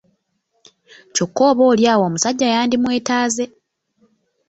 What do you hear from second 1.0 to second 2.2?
Kyokka oboolyawo